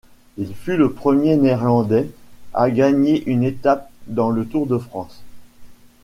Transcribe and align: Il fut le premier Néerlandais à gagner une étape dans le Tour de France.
Il 0.37 0.55
fut 0.55 0.77
le 0.77 0.91
premier 0.93 1.35
Néerlandais 1.35 2.09
à 2.55 2.71
gagner 2.71 3.21
une 3.27 3.43
étape 3.43 3.91
dans 4.07 4.31
le 4.31 4.47
Tour 4.47 4.65
de 4.65 4.79
France. 4.79 5.21